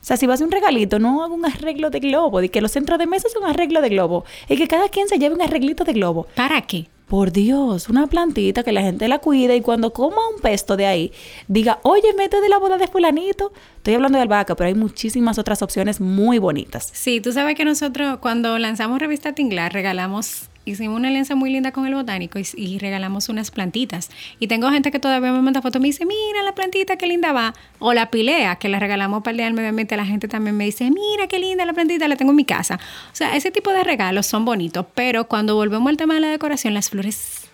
O 0.01 0.05
sea, 0.07 0.15
si 0.15 0.27
vas 0.27 0.39
a 0.39 0.45
un 0.45 0.51
regalito, 0.51 0.99
no 0.99 1.23
hago 1.23 1.33
un 1.35 1.45
arreglo 1.45 1.89
de 1.89 1.99
globo. 1.99 2.39
De 2.39 2.49
que 2.49 2.61
los 2.61 2.71
centros 2.71 2.99
de 2.99 3.07
mesa 3.07 3.27
son 3.27 3.43
un 3.43 3.49
arreglo 3.49 3.81
de 3.81 3.89
globo. 3.89 4.23
Y 4.47 4.55
que 4.55 4.67
cada 4.67 4.87
quien 4.87 5.09
se 5.09 5.19
lleve 5.19 5.35
un 5.35 5.41
arreglito 5.41 5.83
de 5.83 5.91
globo. 5.91 6.27
¿Para 6.35 6.61
qué? 6.61 6.87
Por 7.07 7.31
Dios, 7.31 7.87
una 7.87 8.07
plantita 8.07 8.63
que 8.63 8.73
la 8.73 8.81
gente 8.81 9.07
la 9.07 9.19
cuide 9.19 9.55
y 9.55 9.61
cuando 9.61 9.93
coma 9.93 10.17
un 10.35 10.41
pesto 10.41 10.75
de 10.75 10.85
ahí, 10.85 11.13
diga, 11.47 11.79
oye, 11.83 12.13
mete 12.17 12.41
de 12.41 12.49
la 12.49 12.57
boda 12.57 12.77
de 12.77 12.87
fulanito. 12.89 13.53
Estoy 13.77 13.93
hablando 13.93 14.17
de 14.17 14.23
albahaca, 14.23 14.55
pero 14.57 14.67
hay 14.67 14.75
muchísimas 14.75 15.37
otras 15.37 15.61
opciones 15.61 16.01
muy 16.01 16.37
bonitas. 16.37 16.89
Sí, 16.93 17.21
tú 17.21 17.31
sabes 17.31 17.55
que 17.55 17.63
nosotros 17.63 18.17
cuando 18.19 18.59
lanzamos 18.59 18.99
Revista 18.99 19.33
Tinglar 19.33 19.71
regalamos, 19.71 20.49
hicimos 20.71 20.97
una 20.97 21.07
alianza 21.07 21.35
muy 21.35 21.49
linda 21.49 21.71
con 21.71 21.85
el 21.85 21.95
botánico 21.95 22.39
y, 22.39 22.45
y 22.55 22.79
regalamos 22.79 23.29
unas 23.29 23.51
plantitas. 23.51 24.09
Y 24.39 24.47
tengo 24.47 24.69
gente 24.69 24.91
que 24.91 24.99
todavía 24.99 25.31
me 25.31 25.41
manda 25.41 25.61
fotos 25.61 25.81
me 25.81 25.87
dice, 25.87 26.05
mira 26.05 26.43
la 26.43 26.53
plantita, 26.53 26.97
qué 26.97 27.07
linda 27.07 27.31
va. 27.33 27.53
O 27.79 27.93
la 27.93 28.09
pilea, 28.11 28.55
que 28.57 28.69
la 28.69 28.79
regalamos 28.79 29.23
para 29.23 29.45
el 29.45 29.53
Medio 29.53 29.69
Ambiente. 29.69 29.95
La 29.97 30.05
gente 30.05 30.27
también 30.27 30.57
me 30.57 30.65
dice, 30.65 30.89
mira 30.89 31.27
qué 31.27 31.39
linda 31.39 31.65
la 31.65 31.73
plantita, 31.73 32.07
la 32.07 32.15
tengo 32.15 32.31
en 32.31 32.37
mi 32.37 32.45
casa. 32.45 32.79
O 33.11 33.15
sea, 33.15 33.35
ese 33.35 33.51
tipo 33.51 33.71
de 33.71 33.83
regalos 33.83 34.25
son 34.25 34.45
bonitos, 34.45 34.85
pero 34.93 35.27
cuando 35.27 35.55
volvemos 35.55 35.89
al 35.89 35.97
tema 35.97 36.15
de 36.15 36.21
la 36.21 36.29
decoración, 36.29 36.73
las 36.73 36.89
flores 36.89 37.47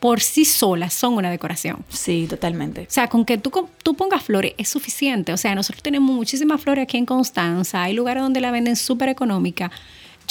por 0.00 0.20
sí 0.20 0.44
solas 0.44 0.92
son 0.92 1.14
una 1.14 1.30
decoración. 1.30 1.84
Sí, 1.88 2.26
totalmente. 2.28 2.82
O 2.82 2.90
sea, 2.90 3.08
con 3.08 3.24
que 3.24 3.38
tú, 3.38 3.68
tú 3.82 3.94
pongas 3.94 4.22
flores 4.22 4.54
es 4.58 4.68
suficiente. 4.68 5.32
O 5.32 5.36
sea, 5.36 5.54
nosotros 5.54 5.82
tenemos 5.82 6.14
muchísimas 6.14 6.60
flores 6.60 6.82
aquí 6.82 6.96
en 6.96 7.06
Constanza. 7.06 7.82
Hay 7.82 7.92
lugares 7.92 8.22
donde 8.22 8.40
la 8.40 8.50
venden 8.50 8.76
súper 8.76 9.08
económica. 9.08 9.70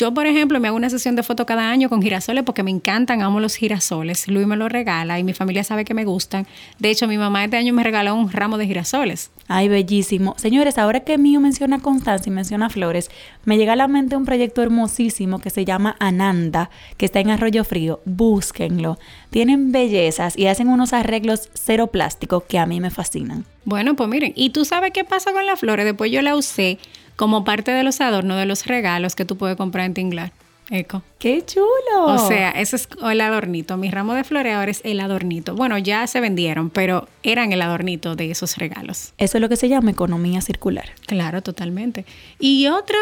Yo, 0.02 0.12
por 0.16 0.26
ejemplo, 0.26 0.60
me 0.60 0.68
hago 0.68 0.78
una 0.78 0.90
sesión 0.90 1.16
de 1.16 1.22
foto 1.22 1.46
cada 1.46 1.70
año 1.70 1.88
con 1.88 2.02
girasoles 2.02 2.44
porque 2.44 2.64
me 2.64 2.72
encantan, 2.72 3.22
amo 3.22 3.40
los 3.40 3.54
girasoles. 3.54 4.28
Luis 4.28 4.48
me 4.48 4.58
los 4.58 4.72
regala 4.72 5.20
y 5.20 5.24
mi 5.24 5.34
familia 5.34 5.64
sabe 5.64 5.86
que 5.86 5.94
me 5.94 6.06
gustan. 6.06 6.48
De 6.80 6.90
hecho, 6.90 7.08
mi 7.08 7.20
mamá 7.20 7.44
este 7.44 7.58
año 7.58 7.72
me 7.72 7.84
regaló 7.84 8.16
un 8.16 8.32
ramo 8.32 8.58
de 8.58 8.66
girasoles. 8.66 9.30
Ay, 9.48 9.70
bellísimo. 9.70 10.34
Señores, 10.40 10.80
ahora 10.80 11.02
que 11.02 11.20
mío 11.20 11.40
menciona 11.40 11.78
Constancia 11.78 12.32
y 12.32 12.34
menciona 12.34 12.72
flores, 12.72 13.12
me 13.46 13.58
llega 13.58 13.74
a 13.74 13.76
la 13.76 13.88
mente 13.88 14.16
un 14.16 14.26
proyecto 14.26 14.64
hermosísimo 14.64 15.38
que 15.38 15.52
se 15.52 15.66
llama 15.66 15.98
Ananda, 16.00 16.72
que 16.98 17.06
está 17.06 17.20
en 17.20 17.30
Arroyo 17.30 17.64
Frío. 17.64 18.00
Búsquenlo. 18.06 18.98
Tienen 19.30 19.72
bellezas 19.72 20.36
y 20.36 20.48
hacen 20.48 20.70
unos 20.70 20.94
arreglos 20.94 21.52
cero 21.54 21.92
plástico 21.92 22.44
que 22.48 22.58
a 22.58 22.66
mí 22.66 22.80
me 22.80 22.90
fascinan. 22.90 23.46
Bueno, 23.66 23.96
pues 23.96 24.10
miren, 24.10 24.34
¿y 24.36 24.50
tú 24.50 24.66
sabes 24.66 24.94
qué 24.94 25.04
pasa 25.04 25.32
con 25.32 25.46
las 25.46 25.60
flores? 25.60 25.86
Después 25.86 26.12
yo 26.12 26.24
la 26.24 26.36
usé 26.36 26.80
como 27.22 27.44
parte 27.44 27.70
de 27.70 27.84
los 27.84 28.02
adornos 28.02 28.36
de 28.40 28.48
los 28.48 28.66
regalos 28.66 29.16
que 29.16 29.26
tú 29.26 29.38
puedes 29.38 29.56
comprar 29.56 29.86
en 29.86 29.94
Tinglar. 29.94 30.32
Eco. 30.72 31.04
¡Qué 31.20 31.46
chulo! 31.46 32.06
O 32.06 32.18
sea, 32.18 32.50
ese 32.50 32.78
es 32.78 32.90
el 33.00 33.22
adornito. 33.22 33.78
Mi 33.78 33.92
ramo 33.92 34.16
de 34.16 34.24
floreador 34.24 34.70
es 34.70 34.82
el 34.84 35.00
adornito. 35.00 35.54
Bueno, 35.54 35.78
ya 35.78 36.08
se 36.08 36.20
vendieron, 36.20 36.72
pero 36.72 37.08
eran 37.22 37.54
el 37.54 37.62
adornito 37.62 38.16
de 38.16 38.32
esos 38.32 38.58
regalos. 38.58 39.14
Eso 39.20 39.38
es 39.38 39.42
lo 39.42 39.50
que 39.50 39.56
se 39.56 39.70
llama 39.70 39.92
economía 39.92 40.42
circular. 40.42 40.90
Claro, 41.06 41.44
totalmente. 41.44 42.08
Y 42.40 42.66
otro, 42.66 42.98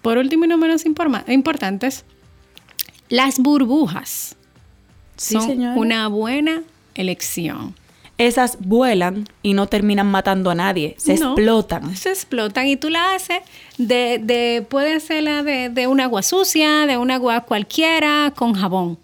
por 0.00 0.16
último 0.16 0.46
y 0.46 0.48
no 0.48 0.56
menos 0.56 0.86
importantes, 0.86 2.06
las 3.10 3.38
burbujas. 3.38 4.34
Sí, 5.18 5.34
son 5.34 5.60
una 5.60 6.08
buena 6.08 6.62
elección 6.94 7.74
esas 8.18 8.58
vuelan 8.60 9.28
y 9.42 9.52
no 9.52 9.66
terminan 9.66 10.10
matando 10.10 10.50
a 10.50 10.54
nadie, 10.54 10.94
se 10.98 11.14
explotan. 11.14 11.94
Se 11.96 12.10
explotan 12.10 12.66
y 12.66 12.76
tú 12.76 12.88
la 12.88 13.14
haces 13.14 13.40
de, 13.78 14.18
de 14.22 14.64
puede 14.66 15.00
ser 15.00 15.24
la 15.24 15.42
de, 15.42 15.68
de 15.68 15.86
un 15.86 16.00
agua 16.00 16.22
sucia, 16.22 16.86
de 16.86 16.96
un 16.96 17.10
agua 17.10 17.42
cualquiera, 17.42 18.32
con 18.34 18.54
jabón. 18.54 18.98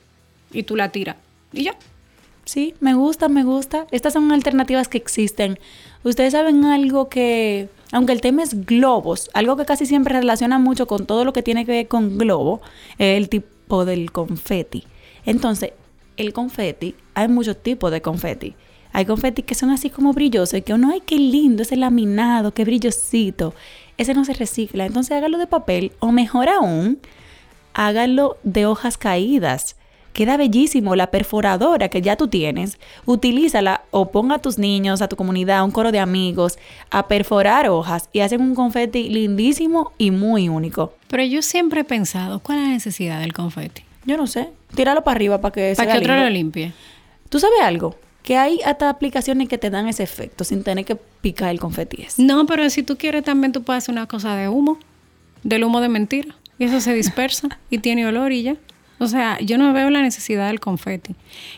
Y 0.50 0.62
tú 0.62 0.76
la 0.76 0.90
tiras. 0.90 1.16
Y 1.52 1.64
ya. 1.64 1.76
Sí, 2.45 2.75
me 2.81 2.95
gusta, 2.95 3.28
me 3.28 3.45
gusta. 3.45 3.87
Estas 3.90 4.14
son 4.14 4.33
alternativas 4.33 4.88
que 4.88 4.99
existen. 4.99 5.59
Ustedes 6.04 6.33
saben 6.33 6.64
algo 6.64 7.09
que, 7.09 7.69
aunque 7.92 8.12
el 8.12 8.21
tema 8.21 8.42
es 8.42 8.66
globos, 8.66 9.31
algo 9.35 9.57
que 9.57 9.64
casi 9.64 9.87
siempre 9.87 10.14
relaciona 10.14 10.59
mucho 10.59 10.87
con 10.87 11.07
todo 11.07 11.25
lo 11.25 11.33
que 11.33 11.42
tiene 11.42 11.64
que 11.64 11.73
ver 11.73 11.88
con 11.88 12.19
globo, 12.19 12.61
el 12.99 13.28
tipo 13.28 13.85
del 13.85 14.11
confeti. 14.11 14.85
Entonces, 15.25 15.73
el 16.16 16.33
confeti, 16.33 16.97
hay 17.14 17.28
muchos 17.28 17.62
tipos 17.62 17.92
de 17.92 18.02
confeti. 18.02 18.54
Hay 18.92 19.06
confetis 19.06 19.44
que 19.44 19.54
son 19.54 19.70
así 19.70 19.90
como 19.90 20.12
brillosos 20.12 20.58
y 20.58 20.62
que 20.62 20.75
uno, 20.75 20.90
ay, 20.92 21.02
qué 21.04 21.16
lindo 21.16 21.62
ese 21.62 21.76
laminado, 21.76 22.52
qué 22.52 22.64
brillosito. 22.64 23.54
Ese 23.96 24.14
no 24.14 24.25
se 24.25 24.34
recicla. 24.34 24.87
Entonces 24.87 25.16
hágalo 25.16 25.38
de 25.38 25.46
papel 25.46 25.92
o 25.99 26.12
mejor 26.12 26.49
aún, 26.49 26.99
hágalo 27.75 28.37
de 28.42 28.66
hojas 28.66 28.99
caídas. 28.99 29.76
Queda 30.12 30.37
bellísimo 30.37 30.94
la 30.94 31.11
perforadora 31.11 31.88
que 31.88 32.02
ya 32.02 32.16
tú 32.16 32.28
tienes. 32.28 32.78
Utilízala 33.06 33.84
o 33.90 34.11
ponga 34.11 34.34
a 34.34 34.38
tus 34.40 34.58
niños, 34.58 35.00
a 35.00 35.08
tu 35.08 35.16
comunidad, 35.16 35.64
un 35.64 35.70
coro 35.70 35.90
de 35.90 36.00
amigos 36.00 36.58
a 36.90 37.08
perforar 37.08 37.70
hojas 37.70 38.11
y 38.12 38.20
hacen 38.20 38.42
un 38.42 38.54
confeti 38.54 39.08
lindísimo 39.08 39.92
y 39.96 40.11
muy 40.11 40.50
único. 40.50 40.92
Pero 41.08 41.22
yo 41.22 41.40
siempre 41.40 41.80
he 41.80 41.84
pensado, 41.84 42.40
¿cuál 42.40 42.58
es 42.58 42.64
la 42.64 42.70
necesidad 42.72 43.20
del 43.20 43.32
confeti? 43.32 43.84
Yo 44.04 44.18
no 44.18 44.26
sé. 44.26 44.50
Tíralo 44.75 45.02
para 45.02 45.16
arriba 45.16 45.40
para 45.40 45.52
que 45.52 45.75
Para 45.76 45.92
que 45.92 45.99
otro 45.99 46.16
lo 46.16 46.28
limpie. 46.28 46.72
¿Tú 47.30 47.38
sabes 47.40 47.61
algo? 47.62 47.96
Que 48.22 48.36
hay 48.36 48.60
hasta 48.64 48.88
aplicaciones 48.88 49.48
que 49.48 49.58
te 49.58 49.70
dan 49.70 49.88
ese 49.88 50.02
efecto 50.02 50.44
sin 50.44 50.62
tener 50.62 50.84
que 50.84 50.96
picar 50.96 51.50
el 51.50 51.58
confeti. 51.58 52.06
No, 52.18 52.46
pero 52.46 52.68
si 52.70 52.82
tú 52.82 52.96
quieres 52.96 53.24
también 53.24 53.52
tú 53.52 53.62
puedes 53.62 53.84
hacer 53.84 53.92
una 53.92 54.06
cosa 54.06 54.36
de 54.36 54.48
humo, 54.48 54.78
del 55.42 55.64
humo 55.64 55.80
de 55.80 55.88
mentira, 55.88 56.34
y 56.58 56.64
eso 56.64 56.80
se 56.80 56.94
dispersa 56.94 57.58
y 57.70 57.78
tiene 57.78 58.06
olor 58.06 58.32
y 58.32 58.42
ya. 58.42 58.56
O 59.02 59.09
sea, 59.09 59.37
yo 59.40 59.59
no 59.59 59.73
veo 59.73 59.90
la 59.90 60.00
necesidad 60.00 60.47
del 60.47 60.61
confeti. 60.61 61.16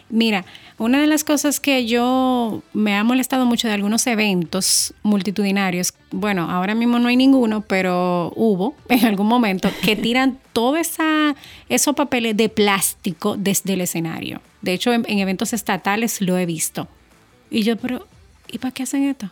Mira, 0.08 0.46
una 0.78 0.98
de 0.98 1.06
las 1.06 1.24
cosas 1.24 1.60
que 1.60 1.84
yo 1.84 2.62
me 2.72 2.96
ha 2.96 3.04
molestado 3.04 3.44
mucho 3.44 3.68
de 3.68 3.74
algunos 3.74 4.06
eventos 4.06 4.94
multitudinarios, 5.02 5.92
bueno, 6.10 6.50
ahora 6.50 6.74
mismo 6.74 6.98
no 6.98 7.08
hay 7.08 7.16
ninguno, 7.16 7.60
pero 7.60 8.32
hubo 8.34 8.74
en 8.88 9.04
algún 9.04 9.26
momento 9.26 9.68
que 9.82 9.94
tiran 10.08 10.38
todos 10.54 10.96
esos 11.68 11.94
papeles 11.94 12.34
de 12.34 12.48
plástico 12.48 13.36
desde 13.36 13.74
el 13.74 13.82
escenario. 13.82 14.40
De 14.62 14.72
hecho, 14.72 14.94
en, 14.94 15.04
eventos 15.06 15.52
estatales 15.52 16.22
lo 16.22 16.38
he 16.38 16.46
visto. 16.46 16.88
Y 17.50 17.62
yo, 17.62 17.76
pero, 17.76 18.06
¿y 18.48 18.56
para 18.56 18.72
qué 18.72 18.84
hacen 18.84 19.04
esto? 19.04 19.30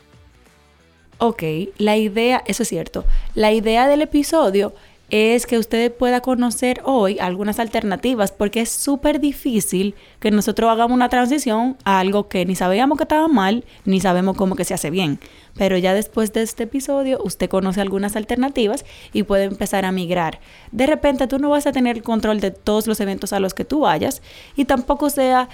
Ok, 1.16 1.44
la 1.78 1.96
idea, 1.96 2.42
eso 2.46 2.62
es 2.62 2.68
cierto, 2.68 3.06
la 3.34 3.52
idea 3.52 3.88
del 3.88 4.02
episodio 4.02 4.74
es 5.12 5.46
que 5.46 5.58
usted 5.58 5.92
pueda 5.92 6.22
conocer 6.22 6.80
hoy 6.84 7.18
algunas 7.20 7.58
alternativas, 7.58 8.32
porque 8.32 8.62
es 8.62 8.70
súper 8.70 9.20
difícil 9.20 9.94
que 10.20 10.30
nosotros 10.30 10.70
hagamos 10.70 10.94
una 10.94 11.10
transición 11.10 11.76
a 11.84 12.00
algo 12.00 12.28
que 12.28 12.46
ni 12.46 12.56
sabíamos 12.56 12.96
que 12.96 13.04
estaba 13.04 13.28
mal, 13.28 13.62
ni 13.84 14.00
sabemos 14.00 14.38
cómo 14.38 14.56
que 14.56 14.64
se 14.64 14.72
hace 14.72 14.88
bien. 14.88 15.20
Pero 15.54 15.76
ya 15.76 15.92
después 15.92 16.32
de 16.32 16.40
este 16.40 16.62
episodio, 16.62 17.20
usted 17.22 17.50
conoce 17.50 17.82
algunas 17.82 18.16
alternativas 18.16 18.86
y 19.12 19.24
puede 19.24 19.44
empezar 19.44 19.84
a 19.84 19.92
migrar. 19.92 20.40
De 20.70 20.86
repente 20.86 21.26
tú 21.26 21.38
no 21.38 21.50
vas 21.50 21.66
a 21.66 21.72
tener 21.72 21.98
el 21.98 22.02
control 22.02 22.40
de 22.40 22.50
todos 22.50 22.86
los 22.86 22.98
eventos 22.98 23.34
a 23.34 23.38
los 23.38 23.52
que 23.52 23.66
tú 23.66 23.80
vayas 23.80 24.22
y 24.56 24.64
tampoco 24.64 25.10
sea 25.10 25.50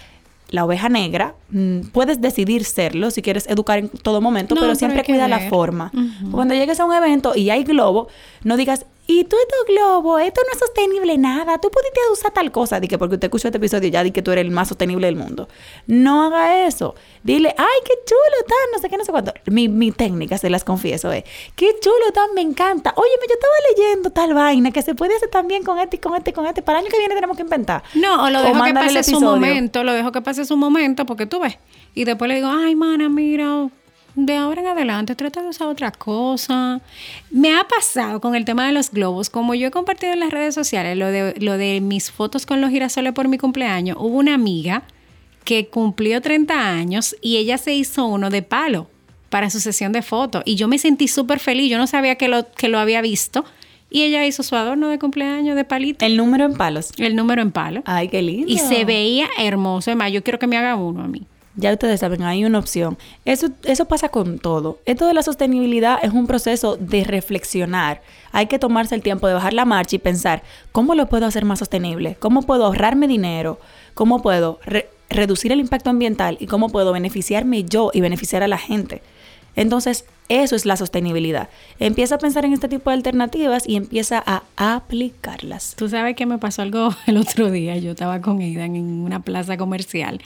la 0.50 0.64
oveja 0.64 0.88
negra, 0.88 1.34
mm, 1.50 1.80
puedes 1.92 2.20
decidir 2.20 2.64
serlo 2.64 3.10
si 3.10 3.22
quieres 3.22 3.46
educar 3.48 3.80
en 3.80 3.88
todo 3.88 4.20
momento, 4.20 4.54
pero 4.54 4.74
siempre 4.76 5.02
cuida 5.04 5.26
la 5.26 5.40
forma. 5.40 5.90
Cuando 6.30 6.54
llegues 6.54 6.78
a 6.78 6.84
un 6.84 6.94
evento 6.94 7.34
y 7.36 7.50
hay 7.50 7.64
globo, 7.64 8.08
no 8.44 8.56
digas, 8.56 8.86
y 9.10 9.24
tú 9.24 9.36
estos 9.40 9.74
globo, 9.74 10.18
esto 10.18 10.42
no 10.46 10.52
es 10.52 10.58
sostenible 10.58 11.16
nada, 11.16 11.56
tú 11.56 11.70
pudiste 11.70 11.98
usar 12.12 12.30
tal 12.30 12.52
cosa, 12.52 12.78
di 12.78 12.88
que 12.88 12.98
porque 12.98 13.14
usted 13.14 13.28
escuchó 13.28 13.48
este 13.48 13.56
episodio 13.56 13.88
ya 13.88 14.04
di 14.04 14.10
que 14.10 14.20
tú 14.20 14.32
eres 14.32 14.44
el 14.44 14.50
más 14.50 14.68
sostenible 14.68 15.06
del 15.06 15.16
mundo. 15.16 15.48
No 15.86 16.24
haga 16.24 16.66
eso. 16.66 16.94
Dile, 17.22 17.54
ay, 17.56 17.78
qué 17.86 17.94
chulo 18.04 18.36
está, 18.38 18.54
no 18.70 18.78
sé 18.78 18.90
qué, 18.90 18.98
no 18.98 19.04
sé 19.06 19.10
cuánto. 19.10 19.32
Mi, 19.46 19.66
mi 19.66 19.92
técnica, 19.92 20.36
se 20.36 20.50
las 20.50 20.62
confieso, 20.62 21.10
es, 21.10 21.24
qué 21.56 21.74
chulo 21.80 22.08
está, 22.08 22.26
me 22.34 22.42
encanta. 22.42 22.92
Oye, 22.96 23.10
yo 23.26 23.34
estaba 23.34 23.54
leyendo 23.70 24.10
tal 24.10 24.34
vaina 24.34 24.72
que 24.72 24.82
se 24.82 24.94
puede 24.94 25.16
hacer 25.16 25.30
también 25.30 25.64
con 25.64 25.78
este 25.78 25.96
y 25.96 26.00
con 26.00 26.14
este 26.14 26.28
y 26.28 26.32
con 26.34 26.44
este. 26.44 26.60
Para 26.60 26.80
el 26.80 26.84
año 26.84 26.92
que 26.92 26.98
viene 26.98 27.14
tenemos 27.14 27.34
que 27.34 27.44
inventar. 27.44 27.82
No, 27.94 28.26
o 28.26 28.28
lo 28.28 28.42
dejo 28.42 28.62
que 28.62 28.74
pase 28.74 29.04
su 29.04 29.22
momento, 29.22 29.84
lo 29.84 29.92
dejo 29.94 30.12
que 30.12 30.20
pase 30.20 30.44
su 30.44 30.58
momento, 30.58 31.06
porque 31.06 31.24
tú 31.24 31.40
ves. 31.40 31.56
Y 31.94 32.04
después 32.04 32.28
le 32.28 32.34
digo, 32.34 32.48
ay, 32.48 32.76
mana, 32.76 33.08
mira, 33.08 33.70
de 34.14 34.34
ahora 34.34 34.60
en 34.60 34.68
adelante 34.68 35.14
trata 35.14 35.42
de 35.42 35.48
usar 35.48 35.68
otra 35.68 35.92
cosa. 35.92 36.80
Me 37.30 37.54
ha 37.54 37.64
pasado 37.64 38.20
con 38.20 38.34
el 38.34 38.44
tema 38.44 38.66
de 38.66 38.72
los 38.72 38.90
globos, 38.90 39.30
como 39.30 39.54
yo 39.54 39.68
he 39.68 39.70
compartido 39.70 40.12
en 40.12 40.20
las 40.20 40.30
redes 40.30 40.54
sociales 40.54 40.96
lo 40.96 41.06
de, 41.06 41.34
lo 41.38 41.56
de 41.56 41.80
mis 41.80 42.10
fotos 42.10 42.46
con 42.46 42.60
los 42.60 42.70
girasoles 42.70 43.12
por 43.12 43.28
mi 43.28 43.38
cumpleaños, 43.38 43.96
hubo 44.00 44.18
una 44.18 44.34
amiga 44.34 44.82
que 45.44 45.68
cumplió 45.68 46.20
30 46.20 46.54
años 46.54 47.16
y 47.22 47.36
ella 47.36 47.58
se 47.58 47.74
hizo 47.74 48.06
uno 48.06 48.28
de 48.28 48.42
palo 48.42 48.88
para 49.30 49.50
su 49.50 49.60
sesión 49.60 49.92
de 49.92 50.02
fotos 50.02 50.42
y 50.44 50.56
yo 50.56 50.68
me 50.68 50.78
sentí 50.78 51.08
súper 51.08 51.38
feliz, 51.38 51.70
yo 51.70 51.78
no 51.78 51.86
sabía 51.86 52.16
que 52.16 52.28
lo, 52.28 52.50
que 52.52 52.68
lo 52.68 52.78
había 52.78 53.00
visto. 53.00 53.44
Y 53.90 54.02
ella 54.02 54.26
hizo 54.26 54.42
su 54.42 54.54
adorno 54.54 54.90
de 54.90 54.98
cumpleaños 54.98 55.56
de 55.56 55.64
palito. 55.64 56.04
¿El 56.04 56.18
número 56.18 56.44
en 56.44 56.52
palos? 56.52 56.92
El 56.98 57.16
número 57.16 57.40
en 57.40 57.50
palo. 57.50 57.82
Ay, 57.86 58.08
qué 58.08 58.20
lindo. 58.20 58.52
Y 58.52 58.58
se 58.58 58.84
veía 58.84 59.28
hermoso. 59.38 59.90
Además, 59.90 60.12
yo 60.12 60.22
quiero 60.22 60.38
que 60.38 60.46
me 60.46 60.58
haga 60.58 60.76
uno 60.76 61.04
a 61.04 61.08
mí. 61.08 61.26
Ya 61.58 61.72
ustedes 61.72 61.98
saben, 61.98 62.22
hay 62.22 62.44
una 62.44 62.60
opción. 62.60 62.96
Eso, 63.24 63.48
eso 63.64 63.86
pasa 63.86 64.10
con 64.10 64.38
todo. 64.38 64.78
Esto 64.86 65.08
de 65.08 65.14
la 65.14 65.24
sostenibilidad 65.24 65.98
es 66.02 66.12
un 66.12 66.28
proceso 66.28 66.76
de 66.76 67.02
reflexionar. 67.02 68.00
Hay 68.30 68.46
que 68.46 68.60
tomarse 68.60 68.94
el 68.94 69.02
tiempo 69.02 69.26
de 69.26 69.34
bajar 69.34 69.54
la 69.54 69.64
marcha 69.64 69.96
y 69.96 69.98
pensar, 69.98 70.44
¿cómo 70.70 70.94
lo 70.94 71.08
puedo 71.08 71.26
hacer 71.26 71.44
más 71.44 71.58
sostenible? 71.58 72.16
¿Cómo 72.20 72.42
puedo 72.42 72.64
ahorrarme 72.64 73.08
dinero? 73.08 73.58
¿Cómo 73.94 74.22
puedo 74.22 74.60
reducir 75.10 75.50
el 75.50 75.58
impacto 75.58 75.90
ambiental? 75.90 76.36
¿Y 76.38 76.46
cómo 76.46 76.68
puedo 76.68 76.92
beneficiarme 76.92 77.64
yo 77.64 77.90
y 77.92 78.02
beneficiar 78.02 78.44
a 78.44 78.48
la 78.48 78.58
gente? 78.58 79.02
Entonces, 79.56 80.04
eso 80.28 80.54
es 80.54 80.64
la 80.64 80.76
sostenibilidad. 80.76 81.48
Empieza 81.80 82.14
a 82.14 82.18
pensar 82.18 82.44
en 82.44 82.52
este 82.52 82.68
tipo 82.68 82.90
de 82.90 82.94
alternativas 82.94 83.68
y 83.68 83.74
empieza 83.74 84.22
a 84.24 84.44
aplicarlas. 84.56 85.74
Tú 85.76 85.88
sabes 85.88 86.14
que 86.14 86.24
me 86.24 86.38
pasó 86.38 86.62
algo 86.62 86.90
el 87.08 87.16
otro 87.16 87.50
día. 87.50 87.76
Yo 87.78 87.90
estaba 87.90 88.20
con 88.20 88.38
Aidan 88.38 88.76
en 88.76 89.02
una 89.02 89.22
plaza 89.22 89.56
comercial 89.56 90.20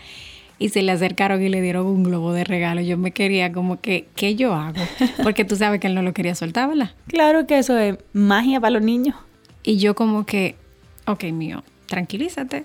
y 0.63 0.69
se 0.69 0.81
le 0.83 0.93
acercaron 0.93 1.43
y 1.43 1.49
le 1.49 1.61
dieron 1.61 1.87
un 1.87 2.05
globo 2.05 2.33
de 2.33 2.45
regalo. 2.45 2.81
Yo 2.81 2.97
me 2.97 3.11
quería 3.11 3.53
como 3.53 3.81
que, 3.81 4.07
¿qué 4.15 4.37
yo 4.37 4.55
hago? 4.55 4.81
Porque 5.25 5.45
tú 5.45 5.57
sabes 5.57 5.81
que 5.81 5.89
él 5.89 5.95
no 5.97 6.03
lo 6.03 6.15
quería 6.15 6.37
soltar, 6.37 6.69
¿verdad? 6.69 6.93
Claro 7.09 7.49
que 7.49 7.59
eso 7.59 7.77
es 7.77 7.99
magia 8.13 8.61
para 8.61 8.71
los 8.71 8.83
niños. 8.83 9.17
Y 9.65 9.79
yo 9.79 9.97
como 9.97 10.25
que, 10.25 10.55
ok, 11.09 11.25
mío, 11.25 11.65
tranquilízate. 11.87 12.65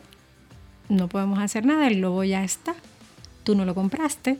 No 0.89 1.08
podemos 1.08 1.39
hacer 1.39 1.66
nada, 1.66 1.88
el 1.88 1.96
globo 1.96 2.24
ya 2.24 2.44
está. 2.44 2.75
Tú 3.44 3.56
no 3.56 3.66
lo 3.66 3.74
compraste. 3.74 4.38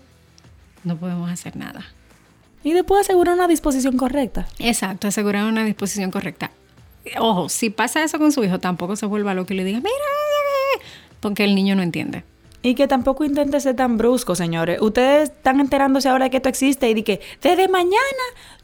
No 0.84 0.98
podemos 0.98 1.32
hacer 1.32 1.56
nada. 1.56 1.84
Y 2.64 2.74
después 2.74 3.02
asegurar 3.02 3.34
una 3.34 3.48
disposición 3.48 3.98
correcta. 3.98 4.48
Exacto, 4.60 5.08
asegurar 5.08 5.46
una 5.46 5.64
disposición 5.64 6.12
correcta. 6.12 6.52
Ojo, 7.18 7.50
si 7.50 7.72
pasa 7.72 8.04
eso 8.04 8.20
con 8.20 8.32
su 8.32 8.44
hijo, 8.44 8.60
tampoco 8.60 8.96
se 8.96 9.08
vuelva 9.08 9.34
lo 9.34 9.48
que 9.48 9.56
le 9.56 9.64
diga, 9.64 9.80
mira, 9.80 9.90
porque 11.22 11.44
el 11.44 11.56
niño 11.56 11.76
no 11.76 11.82
entiende. 11.82 12.24
Y 12.64 12.76
que 12.76 12.88
tampoco 12.88 13.24
intente 13.24 13.60
ser 13.60 13.76
tan 13.76 13.98
brusco, 13.98 14.36
señores. 14.36 14.82
Ustedes 14.82 15.30
están 15.30 15.60
enterándose 15.60 16.10
ahora 16.10 16.26
de 16.26 16.32
que 16.32 16.38
esto 16.38 16.50
existe 16.50 16.90
y 16.90 16.94
de 16.96 17.04
que 17.04 17.22
desde 17.42 17.68
mañana 17.68 17.96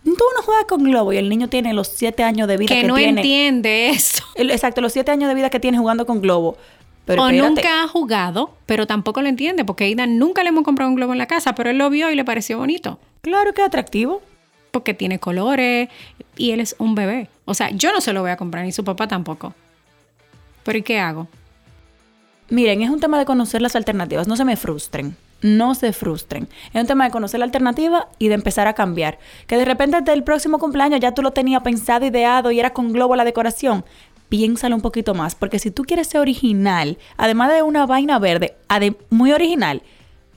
tú 0.04 0.12
no 0.36 0.42
juegas 0.44 0.66
con 0.66 0.84
globo 0.84 1.14
y 1.14 1.18
el 1.18 1.30
niño 1.30 1.48
tiene 1.48 1.74
los 1.74 1.88
siete 1.90 2.24
años 2.24 2.48
de 2.48 2.58
vida 2.58 2.68
que, 2.74 2.82
Que 2.82 2.88
no 2.88 2.96
tiene. 2.96 3.22
entiende 3.22 3.90
eso. 3.90 4.24
Exacto, 4.36 4.82
los 4.82 4.92
siete 4.94 5.12
años 5.12 5.30
de 5.30 5.36
vida 5.36 5.50
que 5.50 5.60
tiene 5.60 5.78
jugando 5.78 6.06
con 6.06 6.22
globo. 6.22 6.58
Pero 7.06 7.22
o 7.24 7.28
espérate. 7.28 7.50
nunca 7.50 7.84
ha 7.84 7.88
jugado, 7.88 8.56
pero 8.66 8.88
tampoco 8.88 9.22
lo 9.22 9.28
entiende, 9.30 9.64
porque 9.66 9.90
Ida 9.90 10.08
nunca 10.08 10.42
le 10.42 10.50
hemos 10.50 10.64
comprado 10.64 10.90
un 10.90 10.96
globo 10.96 11.12
en 11.12 11.18
la 11.20 11.28
casa, 11.28 11.54
pero 11.54 11.70
él 11.70 11.78
lo 11.78 11.90
vio 11.90 12.10
y 12.10 12.16
le 12.16 12.24
pareció 12.26 12.58
bonito, 12.58 12.98
Claro 13.22 13.54
que 13.54 13.62
es 13.62 13.68
atractivo. 13.68 14.22
porque 14.72 14.94
tiene 14.94 15.20
colores 15.20 15.90
y 16.36 16.52
él 16.52 16.60
es 16.62 16.76
un 16.80 16.96
bebé. 16.96 17.30
O 17.46 17.54
sea, 17.54 17.70
yo 17.70 17.92
no 17.92 18.02
se 18.02 18.12
lo 18.14 18.22
voy 18.22 18.32
a 18.32 18.38
comprar, 18.38 18.66
ni 18.66 18.72
su 18.72 18.84
papá 18.84 19.08
tampoco. 19.08 19.54
Pero 20.64 20.78
¿y 20.80 20.82
qué 20.82 20.98
hago? 21.00 21.28
Miren, 22.54 22.84
es 22.84 22.92
un 22.92 23.00
tema 23.00 23.18
de 23.18 23.26
conocer 23.26 23.64
las 23.64 23.76
alternativas. 23.76 24.28
No 24.28 24.36
se 24.36 24.46
me 24.46 24.56
frustren. 24.56 25.16
No 25.42 25.74
se 25.74 25.92
frustren. 25.92 26.48
Es 26.72 26.80
un 26.80 26.86
tema 26.86 27.06
de 27.06 27.10
conocer 27.10 27.40
la 27.40 27.46
alternativa 27.46 28.10
y 28.20 28.28
de 28.28 28.36
empezar 28.36 28.68
a 28.68 28.74
cambiar. 28.74 29.18
Que 29.48 29.58
de 29.58 29.66
repente 29.66 30.00
del 30.02 30.24
próximo 30.24 30.60
cumpleaños 30.60 31.00
ya 31.00 31.16
tú 31.16 31.24
lo 31.24 31.32
tenías 31.32 31.64
pensado, 31.64 32.06
ideado 32.06 32.52
y 32.52 32.60
era 32.60 32.72
con 32.72 32.94
globo 32.94 33.16
la 33.16 33.26
decoración. 33.26 33.84
Piénsalo 34.30 34.76
un 34.76 34.84
poquito 34.84 35.16
más. 35.16 35.34
Porque 35.34 35.58
si 35.58 35.72
tú 35.72 35.82
quieres 35.82 36.06
ser 36.06 36.22
original, 36.22 37.00
además 37.18 37.52
de 37.52 37.64
una 37.64 37.88
vaina 37.88 38.20
verde, 38.20 38.56
muy 39.10 39.32
original, 39.32 39.82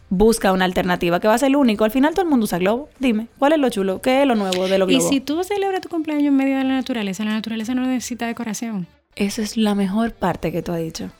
busca 0.08 0.52
una 0.52 0.64
alternativa 0.64 1.20
que 1.20 1.28
va 1.28 1.35
a 1.35 1.38
ser 1.38 1.49
el 1.49 1.56
único. 1.56 1.85
Al 1.85 1.90
final 1.90 2.14
todo 2.14 2.23
el 2.23 2.30
mundo 2.30 2.44
usa 2.44 2.56
globo. 2.56 2.88
Dime, 2.99 3.26
¿cuál 3.38 3.52
es 3.52 3.58
lo 3.58 3.68
chulo? 3.68 4.00
¿Qué 4.00 4.23
es 4.23 4.26
lo 4.26 4.37
nuevo 4.37 4.68
de 4.68 4.78
los 4.78 4.88
Y 4.90 4.94
globos? 4.94 5.11
si 5.11 5.20
tú 5.20 5.44
celebras 5.44 5.82
tu 5.82 5.90
cumpleaños 5.90 6.28
en 6.28 6.37
medio 6.37 6.56
de 6.56 6.64
la 6.64 6.76
naturaleza, 6.76 7.26
la 7.26 7.32
naturaleza 7.32 7.75
no 7.75 7.82
necesita 7.82 8.26
decoración. 8.26 8.87
Esa 9.16 9.42
es 9.42 9.58
la 9.58 9.75
mejor 9.75 10.12
parte 10.12 10.50
que 10.50 10.62
tú 10.62 10.73
has 10.73 10.80
dicho. 10.80 11.11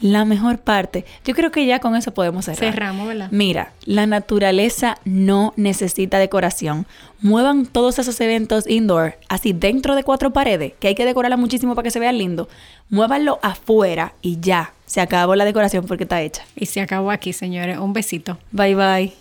La 0.00 0.24
mejor 0.24 0.58
parte. 0.58 1.04
Yo 1.24 1.34
creo 1.34 1.50
que 1.50 1.66
ya 1.66 1.80
con 1.80 1.96
eso 1.96 2.14
podemos 2.14 2.44
cerrar. 2.44 2.72
Cerramos, 2.72 3.08
¿verdad? 3.08 3.28
Mira, 3.32 3.72
la 3.84 4.06
naturaleza 4.06 4.96
no 5.04 5.52
necesita 5.56 6.18
decoración. 6.18 6.86
Muevan 7.20 7.66
todos 7.66 7.98
esos 7.98 8.20
eventos 8.20 8.68
indoor, 8.68 9.16
así 9.28 9.52
dentro 9.52 9.96
de 9.96 10.04
cuatro 10.04 10.32
paredes, 10.32 10.74
que 10.78 10.88
hay 10.88 10.94
que 10.94 11.04
decorarla 11.04 11.36
muchísimo 11.36 11.74
para 11.74 11.84
que 11.84 11.90
se 11.90 11.98
vea 11.98 12.12
lindo. 12.12 12.48
Muévanlo 12.90 13.40
afuera 13.42 14.12
y 14.22 14.38
ya. 14.40 14.72
Se 14.86 15.00
acabó 15.00 15.34
la 15.34 15.44
decoración 15.44 15.84
porque 15.86 16.04
está 16.04 16.22
hecha. 16.22 16.44
Y 16.54 16.66
se 16.66 16.80
acabó 16.80 17.10
aquí, 17.10 17.32
señores. 17.32 17.78
Un 17.78 17.92
besito. 17.92 18.38
Bye 18.52 18.74
bye. 18.74 19.12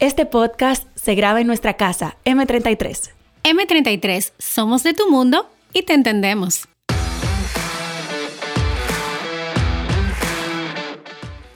Este 0.00 0.24
podcast 0.24 0.86
se 0.94 1.14
graba 1.14 1.42
en 1.42 1.46
nuestra 1.46 1.74
casa, 1.74 2.16
M33. 2.24 3.10
M33, 3.42 4.32
somos 4.38 4.82
de 4.82 4.94
tu 4.94 5.10
mundo 5.10 5.48
y 5.72 5.82
te 5.82 5.94
entendemos. 5.94 6.68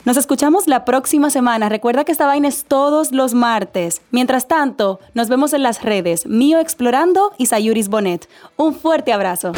Nos 0.04 0.18
escuchamos 0.18 0.66
la 0.66 0.84
próxima 0.84 1.30
semana. 1.30 1.70
Recuerda 1.70 2.04
que 2.04 2.12
esta 2.12 2.26
vaina 2.26 2.48
es 2.48 2.64
todos 2.64 3.12
los 3.12 3.32
martes. 3.32 4.02
Mientras 4.10 4.48
tanto, 4.48 5.00
nos 5.14 5.30
vemos 5.30 5.54
en 5.54 5.62
las 5.62 5.82
redes 5.82 6.26
Mío 6.26 6.58
Explorando 6.58 7.32
y 7.38 7.46
Sayuris 7.46 7.88
Bonet. 7.88 8.28
Un 8.56 8.74
fuerte 8.74 9.14
abrazo. 9.14 9.52